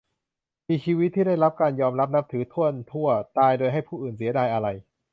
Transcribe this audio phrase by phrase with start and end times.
[0.67, 4.75] มีชีวิตที่ได้รับการยอมรับนับถือถ้วนทั่ว ตายโดยให้ผู้อื่นเสียดายอาลัย